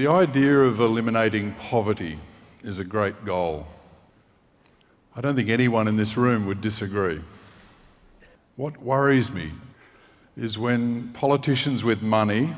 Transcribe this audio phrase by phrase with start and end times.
[0.00, 2.18] The idea of eliminating poverty
[2.64, 3.66] is a great goal.
[5.14, 7.20] I don't think anyone in this room would disagree.
[8.56, 9.52] What worries me
[10.38, 12.54] is when politicians with money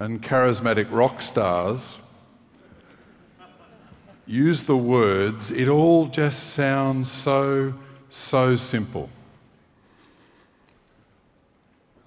[0.00, 1.98] and charismatic rock stars
[4.26, 7.74] use the words, it all just sounds so,
[8.10, 9.08] so simple.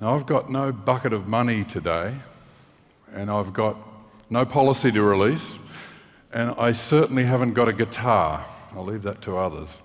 [0.02, 2.16] Now, I've got no bucket of money today,
[3.14, 3.78] and I've got
[4.30, 5.58] no policy to release,
[6.34, 8.46] and I certainly haven't got a guitar.
[8.76, 9.78] I'll leave that to others.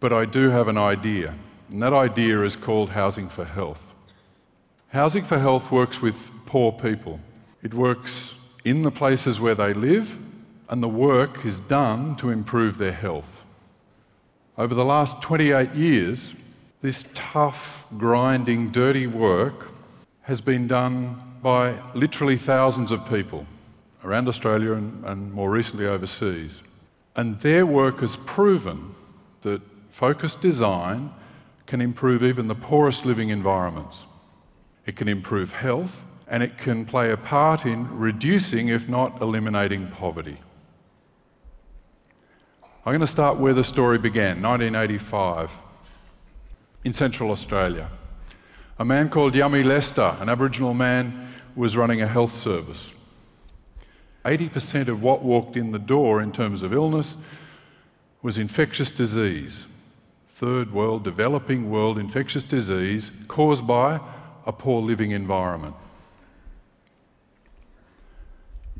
[0.00, 1.34] But I do have an idea,
[1.70, 3.92] and that idea is called Housing for Health.
[4.88, 7.20] Housing for Health works with poor people.
[7.62, 10.18] It works in the places where they live,
[10.68, 13.42] and the work is done to improve their health.
[14.56, 16.32] Over the last 28 years,
[16.80, 19.70] this tough, grinding, dirty work
[20.22, 23.46] has been done by literally thousands of people
[24.02, 26.62] around Australia and, and, more recently overseas.
[27.16, 28.94] And their work has proven
[29.42, 31.12] that focused design
[31.66, 34.04] can improve even the poorest living environments.
[34.86, 39.88] It can improve health and it can play a part in reducing, if not eliminating,
[39.88, 40.38] poverty.
[42.86, 45.50] I'm going to start where the story began 1985
[46.84, 47.90] in Central Australia.
[48.78, 52.92] A man called Yami Lester, an Aboriginal man, was running a health service.
[54.24, 57.14] 80% of what walked in the door in terms of illness
[58.22, 59.66] was infectious disease.
[60.28, 64.00] Third world, developing world infectious disease caused by
[64.46, 65.76] a poor living environment.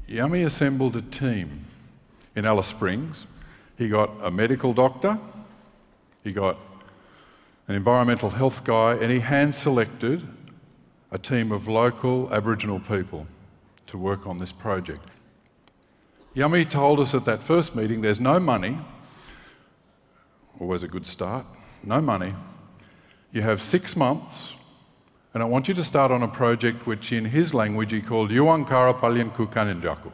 [0.08, 1.66] Yami assembled a team
[2.34, 3.26] in Alice Springs.
[3.78, 5.18] He got a medical doctor,
[6.24, 6.56] he got
[7.66, 10.26] an environmental health guy, and he hand selected
[11.10, 13.26] a team of local Aboriginal people
[13.86, 15.00] to work on this project.
[16.36, 18.76] Yami told us at that first meeting there's no money,
[20.60, 21.46] always a good start,
[21.82, 22.34] no money.
[23.32, 24.52] You have six months,
[25.32, 28.30] and I want you to start on a project which, in his language, he called
[28.30, 30.12] Uwankara Palyanyku Kanyintjaku,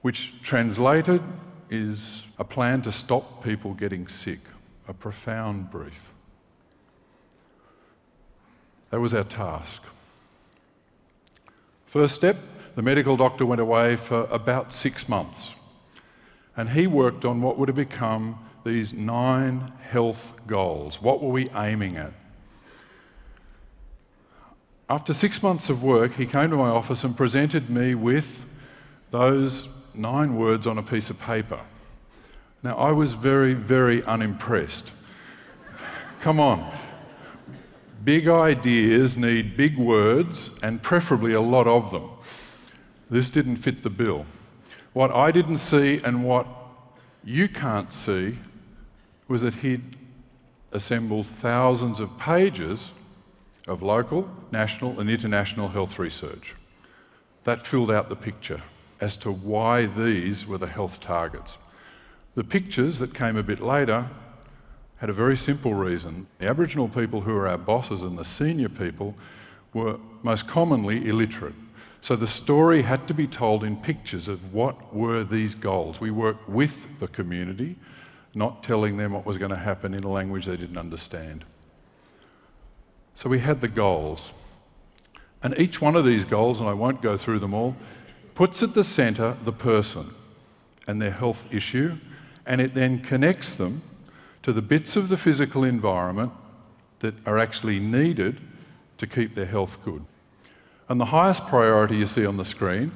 [0.00, 1.22] which translated
[1.68, 4.40] is a plan to stop people getting sick,
[4.88, 6.09] a profound brief.
[8.90, 9.82] That was our task.
[11.86, 12.36] First step
[12.76, 15.52] the medical doctor went away for about six months.
[16.56, 21.00] And he worked on what would have become these nine health goals.
[21.00, 22.12] What were we aiming at?
[24.88, 28.44] After six months of work, he came to my office and presented me with
[29.10, 31.60] those nine words on a piece of paper.
[32.62, 34.92] Now, I was very, very unimpressed.
[36.20, 36.70] Come on.
[38.02, 42.10] Big ideas need big words and preferably a lot of them.
[43.10, 44.24] This didn't fit the bill.
[44.92, 46.46] What I didn't see and what
[47.22, 48.38] you can't see
[49.28, 49.96] was that he'd
[50.72, 52.90] assembled thousands of pages
[53.68, 56.54] of local, national, and international health research.
[57.44, 58.62] That filled out the picture
[59.00, 61.58] as to why these were the health targets.
[62.34, 64.08] The pictures that came a bit later
[65.00, 66.26] had a very simple reason.
[66.38, 69.14] The Aboriginal people who are our bosses and the senior people
[69.72, 71.54] were most commonly illiterate.
[72.02, 76.00] So the story had to be told in pictures of what were these goals.
[76.00, 77.76] We worked with the community,
[78.34, 81.46] not telling them what was going to happen in a language they didn't understand.
[83.14, 84.32] So we had the goals.
[85.42, 87.74] And each one of these goals, and I won't go through them all,
[88.34, 90.14] puts at the centre the person
[90.86, 91.96] and their health issue,
[92.44, 93.80] and it then connects them
[94.42, 96.32] to the bits of the physical environment
[97.00, 98.40] that are actually needed
[98.98, 100.04] to keep their health good.
[100.88, 102.92] And the highest priority you see on the screen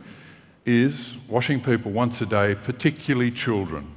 [0.67, 3.91] is washing people once a day, particularly children.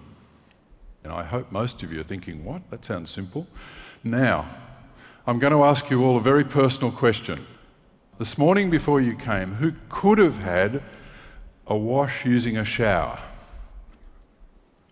[1.04, 2.70] And I hope most of you are thinking, what?
[2.70, 3.48] That sounds simple.
[4.04, 4.48] Now,
[5.26, 7.46] I'm going to ask you all a very personal question.
[8.18, 10.82] This morning before you came, who could have had
[11.66, 13.20] a wash using a shower?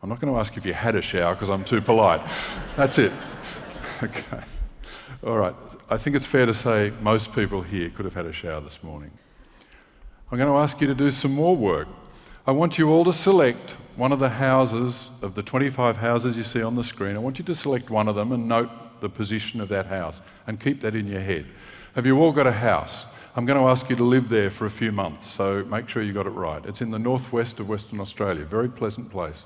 [0.05, 2.21] I'm not going to ask if you had a shower because I'm too polite.
[2.77, 3.11] That's it.
[4.03, 4.43] Okay.
[5.25, 5.55] All right.
[5.89, 8.83] I think it's fair to say most people here could have had a shower this
[8.83, 9.09] morning.
[10.29, 11.87] I'm going to ask you to do some more work.
[12.45, 16.43] I want you all to select one of the houses, of the 25 houses you
[16.43, 17.15] see on the screen.
[17.15, 18.69] I want you to select one of them and note
[18.99, 21.47] the position of that house and keep that in your head.
[21.95, 23.05] Have you all got a house?
[23.35, 26.03] I'm going to ask you to live there for a few months, so make sure
[26.03, 26.63] you got it right.
[26.65, 29.45] It's in the northwest of Western Australia, very pleasant place.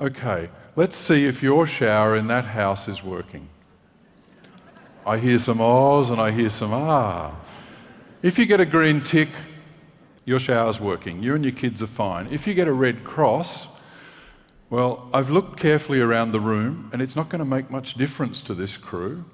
[0.00, 3.48] Okay, let's see if your shower in that house is working.
[5.04, 7.34] I hear some ahs and I hear some ah.
[8.22, 9.28] If you get a green tick,
[10.24, 12.28] your shower's working, you and your kids are fine.
[12.30, 13.66] If you get a red cross,
[14.70, 18.40] well, I've looked carefully around the room and it's not going to make much difference
[18.42, 19.24] to this crew.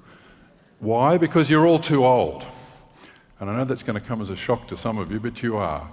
[0.78, 1.18] Why?
[1.18, 2.46] Because you're all too old.
[3.38, 5.42] And I know that's going to come as a shock to some of you, but
[5.42, 5.92] you are.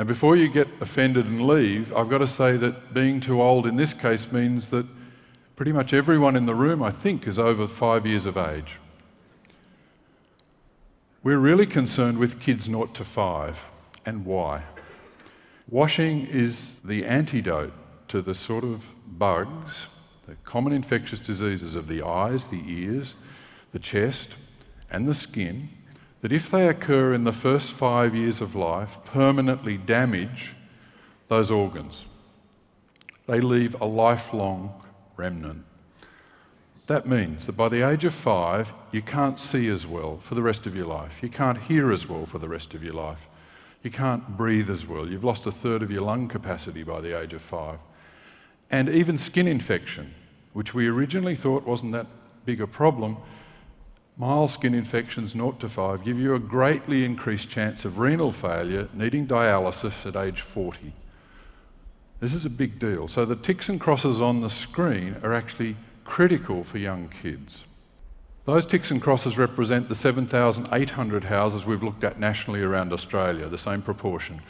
[0.00, 3.66] And before you get offended and leave, I've got to say that being too old
[3.66, 4.86] in this case means that
[5.56, 8.78] pretty much everyone in the room, I think, is over five years of age.
[11.22, 13.58] We're really concerned with kids 0 to 5
[14.06, 14.62] and why.
[15.68, 17.74] Washing is the antidote
[18.08, 19.86] to the sort of bugs,
[20.26, 23.16] the common infectious diseases of the eyes, the ears,
[23.72, 24.36] the chest,
[24.90, 25.68] and the skin
[26.20, 30.54] that, if they occur in the first five years of life, permanently damage
[31.28, 32.04] those organs.
[33.26, 34.82] They leave a lifelong
[35.16, 35.64] remnant.
[36.88, 40.42] That means that by the age of five, you can't see as well for the
[40.42, 41.22] rest of your life.
[41.22, 43.28] You can't hear as well for the rest of your life.
[43.84, 45.08] You can't breathe as well.
[45.08, 47.78] You've lost a third of your lung capacity by the age of five.
[48.70, 50.14] And even skin infection,
[50.52, 52.08] which we originally thought wasn't that
[52.44, 53.18] big a problem,
[54.20, 58.86] mild skin infections 0 to 5 give you a greatly increased chance of renal failure,
[58.92, 60.92] needing dialysis at age 40.
[62.20, 63.08] This is a big deal.
[63.08, 67.64] So the ticks and crosses on the screen are actually critical for young kids.
[68.44, 73.56] Those ticks and crosses represent the 7,800 houses we've looked at nationally around Australia, the
[73.56, 74.42] same proportion.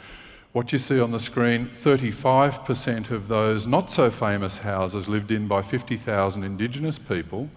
[0.51, 5.47] What you see on the screen, 35% of those not so famous houses lived in
[5.47, 7.49] by 50,000 Indigenous people,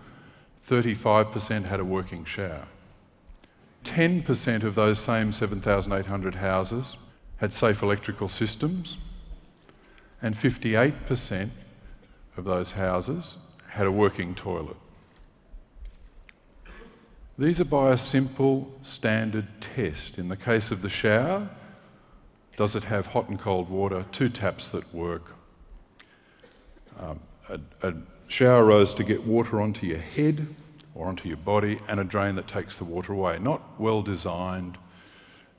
[0.69, 2.67] 35% had a working shower.
[3.85, 6.97] 10% of those same 7,800 houses
[7.37, 8.97] had safe electrical systems,
[10.23, 11.51] and 58%
[12.37, 13.37] of those houses
[13.69, 14.77] had a working toilet.
[17.37, 20.19] These are by a simple standard test.
[20.19, 21.51] In the case of the shower,
[22.57, 24.07] does it have hot and cold water?
[24.13, 25.35] Two taps that work.
[27.01, 27.19] Um,
[27.49, 27.95] a, a
[28.35, 30.45] shower rose to get water onto your head
[30.93, 33.39] or onto your body, and a drain that takes the water away.
[33.39, 34.77] Not well designed,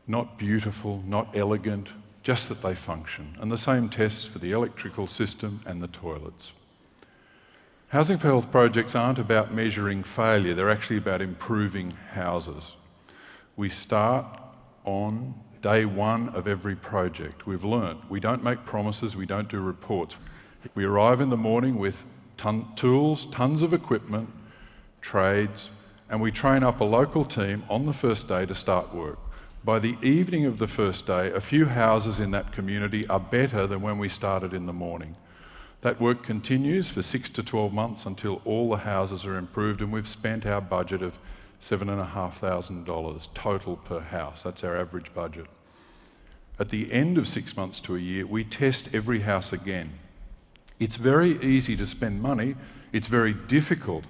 [0.08, 1.88] not beautiful, not elegant,
[2.22, 3.38] just that they function.
[3.40, 6.52] And the same tests for the electrical system and the toilets.
[7.90, 12.74] Housing for Health projects aren't about measuring failure, they're actually about improving houses.
[13.56, 14.26] We start
[14.84, 17.48] on day one of every project.
[17.48, 20.18] We've learned we don't make promises, we don't do reports.
[20.74, 22.06] We arrive in the morning with
[22.38, 24.30] ton tools, tons of equipment,
[25.02, 25.70] trades,
[26.10, 29.20] and we train up a local team on the first day to start work.
[29.64, 33.66] By the evening of the first day, a few houses in that community are better
[33.66, 35.16] than when we started in the morning.
[35.82, 39.92] That work continues for six to 12 months until all the houses are improved, and
[39.92, 41.18] we've spent our budget of
[41.62, 44.44] $7,500 total per house.
[44.44, 45.48] That's our average budget.
[46.60, 49.94] At the end of six months to a year, we test every house again.
[50.80, 52.56] It's very easy to spend money,
[52.92, 54.06] it's very difficult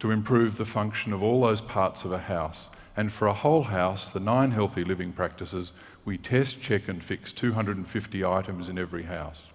[0.00, 2.68] to improve the function of all those parts of a house.
[2.96, 5.72] And for a whole house, the nine healthy living practices,
[6.04, 9.46] we test, check, and fix 250 items in every house.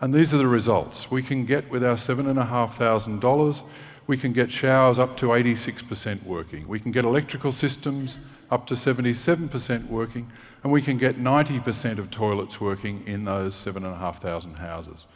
[0.00, 1.10] And these are the results.
[1.10, 3.62] We can get with our $7,500,
[4.06, 6.68] we can get showers up to 86% working.
[6.68, 8.18] We can get electrical systems
[8.50, 10.30] up to 77% working,
[10.62, 15.06] and we can get 90% of toilets working in those 7,500 houses.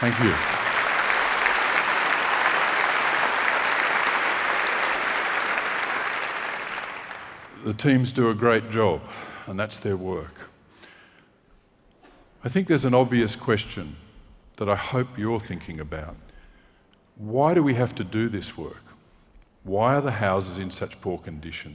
[0.00, 0.32] Thank you.
[7.64, 9.00] The teams do a great job,
[9.48, 10.48] and that's their work.
[12.44, 13.96] I think there's an obvious question
[14.56, 16.14] that I hope you're thinking about.
[17.16, 18.84] Why do we have to do this work?
[19.64, 21.74] Why are the houses in such poor condition?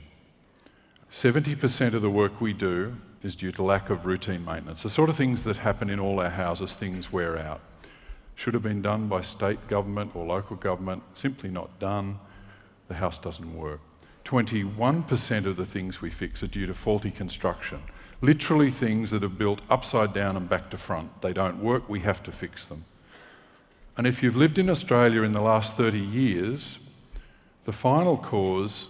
[1.11, 4.83] 70% of the work we do is due to lack of routine maintenance.
[4.83, 7.59] The sort of things that happen in all our houses, things wear out.
[8.35, 12.19] Should have been done by state government or local government, simply not done.
[12.87, 13.79] The house doesn't work.
[14.25, 17.81] 21% of the things we fix are due to faulty construction.
[18.21, 21.21] Literally things that are built upside down and back to front.
[21.21, 22.85] They don't work, we have to fix them.
[23.97, 26.79] And if you've lived in Australia in the last 30 years,
[27.65, 28.87] the final cause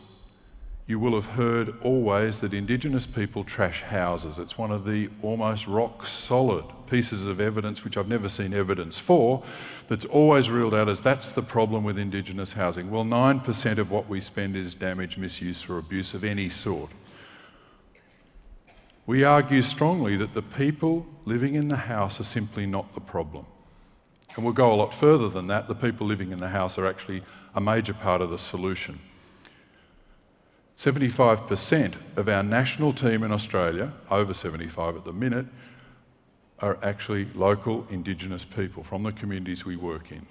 [0.86, 4.38] you will have heard always that Indigenous people trash houses.
[4.38, 9.00] It's one of the almost rock solid pieces of evidence, which I've never seen evidence
[9.00, 9.42] for,
[9.88, 12.92] that's always ruled out as that's the problem with Indigenous housing.
[12.92, 16.92] Well, 9% of what we spend is damage, misuse, or abuse of any sort.
[19.08, 23.48] We argue strongly that the people living in the house are simply not the problem.
[24.36, 25.68] And we'll go a lot further than that.
[25.68, 27.24] The people living in the house are actually
[27.56, 29.00] a major part of the solution.
[30.78, 35.48] 75% of our national team in Australia, over 75 at the minute,
[36.60, 40.26] are actually local Indigenous people from the communities we work in.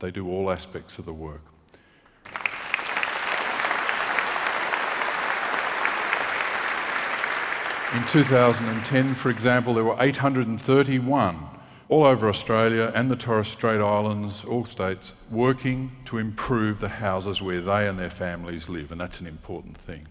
[0.00, 1.42] They do all aspects of the work.
[7.92, 11.50] In 2010, for example, there were 831
[11.88, 17.42] all over Australia and the Torres Strait Islands, all states, working to improve the houses
[17.42, 20.06] where they and their families live, and that's an important thing.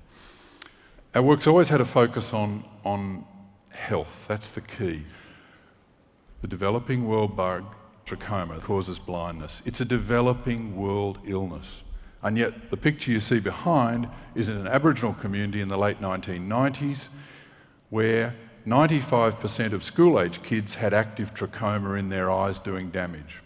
[1.15, 3.23] Our work's always had a focus on, on
[3.71, 5.03] health, that's the key.
[6.41, 7.65] The developing world bug,
[8.05, 9.61] trachoma, causes blindness.
[9.65, 11.83] It's a developing world illness.
[12.21, 16.01] And yet, the picture you see behind is in an Aboriginal community in the late
[16.01, 17.09] 1990s
[17.89, 18.35] where
[18.67, 23.41] 95% of school age kids had active trachoma in their eyes doing damage.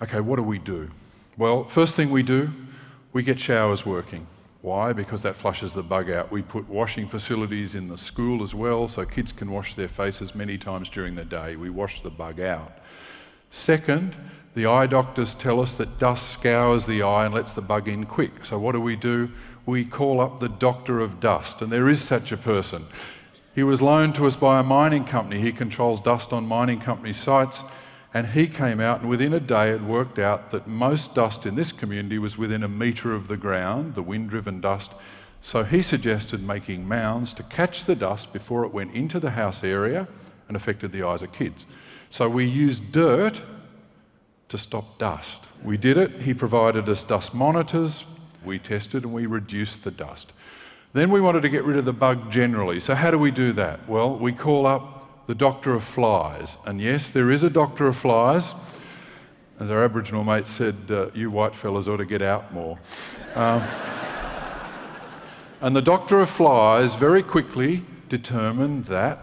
[0.00, 0.90] Okay, what do we do?
[1.36, 2.50] Well, first thing we do,
[3.12, 4.26] we get showers working.
[4.62, 4.92] Why?
[4.92, 6.30] Because that flushes the bug out.
[6.30, 10.36] We put washing facilities in the school as well so kids can wash their faces
[10.36, 11.56] many times during the day.
[11.56, 12.72] We wash the bug out.
[13.50, 14.14] Second,
[14.54, 18.06] the eye doctors tell us that dust scours the eye and lets the bug in
[18.06, 18.44] quick.
[18.44, 19.30] So, what do we do?
[19.66, 22.86] We call up the doctor of dust, and there is such a person.
[23.54, 25.40] He was loaned to us by a mining company.
[25.40, 27.64] He controls dust on mining company sites.
[28.14, 31.54] And he came out, and within a day, it worked out that most dust in
[31.54, 34.92] this community was within a metre of the ground, the wind driven dust.
[35.40, 39.64] So he suggested making mounds to catch the dust before it went into the house
[39.64, 40.08] area
[40.46, 41.64] and affected the eyes of kids.
[42.10, 43.40] So we used dirt
[44.50, 45.44] to stop dust.
[45.64, 46.20] We did it.
[46.20, 48.04] He provided us dust monitors.
[48.44, 50.32] We tested and we reduced the dust.
[50.92, 52.78] Then we wanted to get rid of the bug generally.
[52.78, 53.88] So, how do we do that?
[53.88, 55.01] Well, we call up
[55.32, 56.58] the doctor of flies.
[56.66, 58.52] And yes, there is a doctor of flies.
[59.58, 62.78] As our Aboriginal mate said, uh, you white fellas ought to get out more.
[63.34, 63.62] Um,
[65.62, 69.20] and the doctor of flies very quickly determined that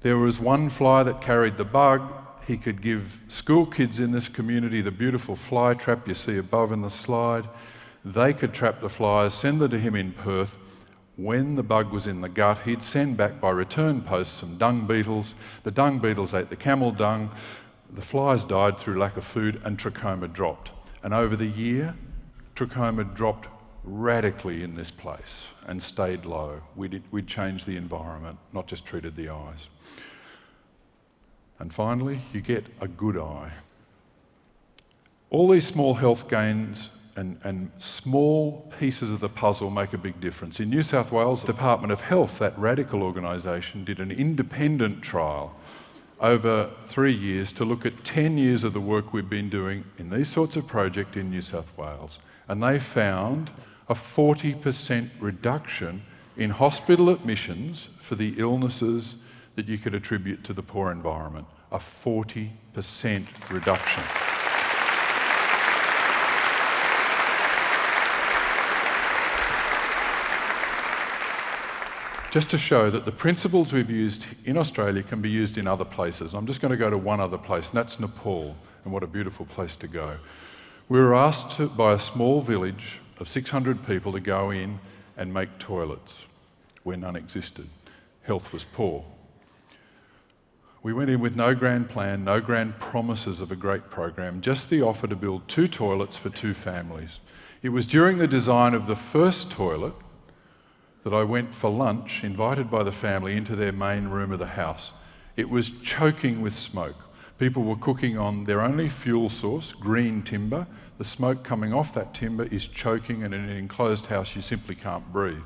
[0.00, 2.12] there was one fly that carried the bug.
[2.44, 6.72] He could give school kids in this community the beautiful fly trap you see above
[6.72, 7.48] in the slide.
[8.04, 10.56] They could trap the flies, send them to him in Perth.
[11.18, 14.86] When the bug was in the gut, he'd send back by return post some dung
[14.86, 15.34] beetles.
[15.64, 17.32] The dung beetles ate the camel dung.
[17.90, 20.70] The flies died through lack of food, and trachoma dropped.
[21.02, 21.96] And over the year,
[22.54, 23.48] trachoma dropped
[23.82, 26.60] radically in this place and stayed low.
[26.76, 29.68] We'd, we'd changed the environment, not just treated the eyes.
[31.58, 33.54] And finally, you get a good eye.
[35.30, 40.20] All these small health gains and, and small pieces of the puzzle make a big
[40.20, 40.60] difference.
[40.60, 45.56] In New South Wales, the Department of Health, that radical organisation, did an independent trial
[46.20, 50.10] over three years to look at 10 years of the work we've been doing in
[50.10, 52.20] these sorts of projects in New South Wales.
[52.46, 53.50] And they found
[53.88, 56.02] a 40% reduction
[56.36, 59.16] in hospital admissions for the illnesses
[59.56, 61.48] that you could attribute to the poor environment.
[61.72, 64.27] A 40% reduction.
[72.30, 75.84] Just to show that the principles we've used in Australia can be used in other
[75.84, 76.34] places.
[76.34, 78.54] I'm just going to go to one other place, and that's Nepal,
[78.84, 80.16] and what a beautiful place to go.
[80.88, 84.78] We were asked to, by a small village of 600 people to go in
[85.16, 86.24] and make toilets
[86.82, 87.68] where none existed.
[88.22, 89.04] Health was poor.
[90.82, 94.70] We went in with no grand plan, no grand promises of a great program, just
[94.70, 97.20] the offer to build two toilets for two families.
[97.62, 99.94] It was during the design of the first toilet
[101.04, 104.46] that I went for lunch, invited by the family, into their main room of the
[104.46, 104.92] house.
[105.36, 106.96] It was choking with smoke.
[107.38, 110.66] People were cooking on their only fuel source, green timber.
[110.98, 114.74] The smoke coming off that timber is choking, and in an enclosed house, you simply
[114.74, 115.44] can't breathe.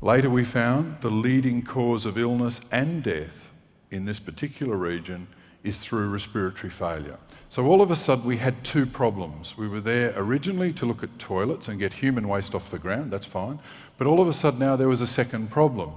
[0.00, 3.50] Later, we found the leading cause of illness and death
[3.90, 5.26] in this particular region
[5.62, 7.18] is through respiratory failure.
[7.48, 9.56] So all of a sudden we had two problems.
[9.58, 13.12] We were there originally to look at toilets and get human waste off the ground,
[13.12, 13.58] that's fine.
[13.98, 15.92] But all of a sudden now there was a second problem.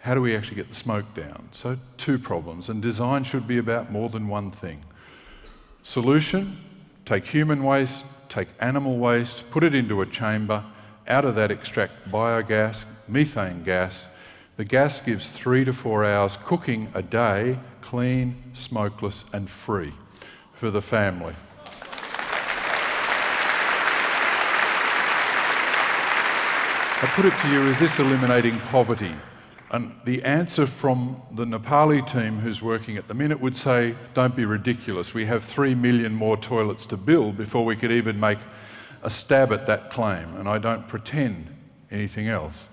[0.00, 1.48] How do we actually get the smoke down?
[1.52, 4.84] So two problems, and design should be about more than one thing.
[5.84, 6.58] Solution,
[7.04, 10.64] take human waste, take animal waste, put it into a chamber,
[11.08, 14.06] out of that extract biogas, methane gas.
[14.56, 17.58] The gas gives three to four hours cooking a day
[17.92, 19.92] clean, smokeless, and free
[20.54, 21.34] for the family.
[27.02, 29.14] I put it to you is this eliminating poverty?
[29.72, 34.34] And the answer from the Nepali team who's working at the minute would say, don't
[34.34, 35.12] be ridiculous.
[35.12, 38.38] We have three million more toilets to build before we could even make
[39.02, 41.54] a stab at that claim, and I don't pretend
[41.90, 42.68] anything else.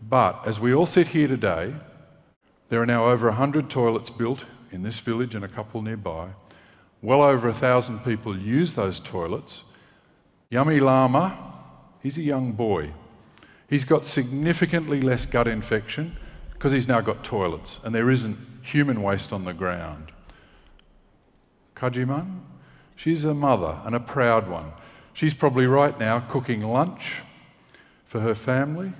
[0.00, 1.74] But as we all sit here today,
[2.68, 6.28] there are now over 100 toilets built in this village and a couple nearby.
[7.02, 9.64] Well over a thousand people use those toilets.
[10.50, 11.36] Yummy Lama,
[12.02, 12.92] he's a young boy.
[13.68, 16.16] He's got significantly less gut infection
[16.52, 20.12] because he's now got toilets and there isn't human waste on the ground.
[21.74, 22.40] Kajiman,
[22.96, 24.72] she's a mother and a proud one.
[25.14, 27.22] She's probably right now cooking lunch
[28.04, 28.92] for her family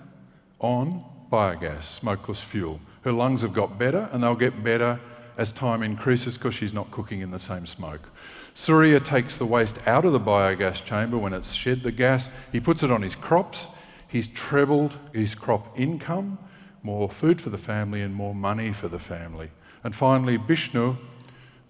[0.58, 2.80] on biogas, smokeless fuel.
[3.02, 5.00] Her lungs have got better and they'll get better
[5.40, 8.10] as time increases because she's not cooking in the same smoke.
[8.52, 12.28] Surya takes the waste out of the biogas chamber when it's shed the gas.
[12.52, 13.66] He puts it on his crops.
[14.06, 16.38] He's trebled his crop income,
[16.82, 19.50] more food for the family and more money for the family.
[19.82, 20.98] And finally, Bishnu,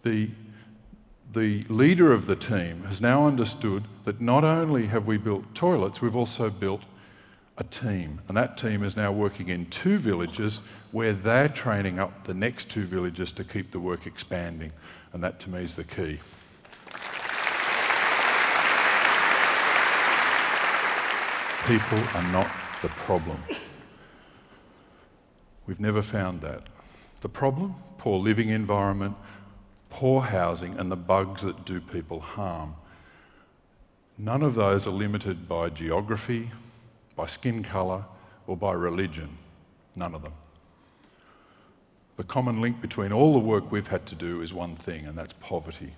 [0.02, 0.30] the,
[1.32, 6.02] the leader of the team, has now understood that not only have we built toilets,
[6.02, 6.82] we've also built
[7.56, 8.20] a team.
[8.26, 10.60] And that team is now working in two villages
[10.92, 14.72] where they're training up the next two villages to keep the work expanding.
[15.12, 16.18] And that to me is the key.
[21.66, 22.50] People are not
[22.82, 23.42] the problem.
[25.66, 26.64] We've never found that.
[27.20, 27.74] The problem?
[27.98, 29.14] Poor living environment,
[29.90, 32.74] poor housing, and the bugs that do people harm.
[34.18, 36.50] None of those are limited by geography,
[37.14, 38.04] by skin colour,
[38.46, 39.36] or by religion.
[39.94, 40.32] None of them.
[42.20, 45.16] The common link between all the work we've had to do is one thing, and
[45.16, 45.94] that's poverty.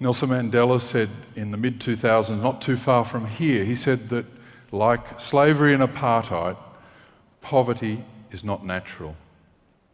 [0.00, 4.26] Nelson Mandela said in the mid 2000s, not too far from here, he said that
[4.72, 6.56] like slavery and apartheid,
[7.42, 9.14] poverty is not natural.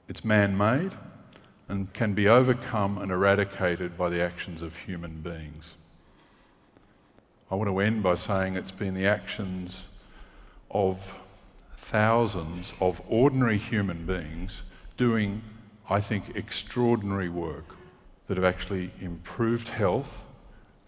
[0.09, 0.93] It's man made
[1.69, 5.75] and can be overcome and eradicated by the actions of human beings.
[7.51, 9.89] I want to end by saying it's been the actions
[10.71, 11.15] of
[11.77, 14.63] thousands of ordinary human beings
[14.97, 15.43] doing,
[15.89, 17.77] I think, extraordinary work
[18.27, 20.25] that have actually improved health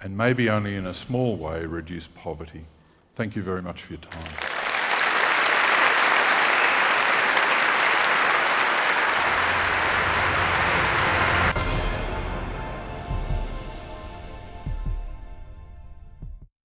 [0.01, 2.65] and maybe only in a small way reduced poverty.
[3.15, 4.48] Thank you very much for your time.